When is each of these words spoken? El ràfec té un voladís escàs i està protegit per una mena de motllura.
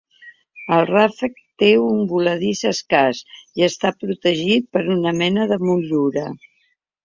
El 0.77 0.87
ràfec 0.89 1.35
té 1.63 1.69
un 1.81 1.99
voladís 2.15 2.63
escàs 2.71 3.21
i 3.61 3.69
està 3.69 3.95
protegit 4.07 4.69
per 4.79 4.87
una 4.99 5.15
mena 5.23 5.49
de 5.55 5.63
motllura. 5.69 6.29